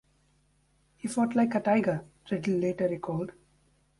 "He 0.97 1.07
fought 1.07 1.35
like 1.35 1.53
a 1.53 1.59
tiger," 1.59 2.03
Riddle 2.31 2.55
later 2.57 2.87
recalled. 2.87 3.33